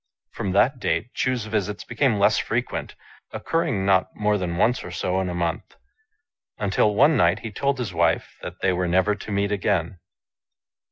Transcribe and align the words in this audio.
From 0.31 0.53
that 0.53 0.79
date 0.79 1.13
Chu's 1.13 1.45
visits 1.45 1.83
became 1.83 2.17
less 2.17 2.39
frequent, 2.39 2.95
occurring 3.31 3.85
not 3.85 4.09
more 4.15 4.35
than 4.39 4.57
once 4.57 4.83
or 4.83 4.89
so 4.89 5.21
in 5.21 5.29
a 5.29 5.35
month; 5.35 5.75
until 6.57 6.95
one 6.95 7.15
night 7.15 7.37
he 7.41 7.51
told 7.51 7.77
his 7.77 7.93
wife 7.93 8.35
that 8.41 8.61
they 8.61 8.73
were 8.73 8.87
never 8.87 9.13
to 9.13 9.31
meet 9.31 9.51
again. 9.51 9.99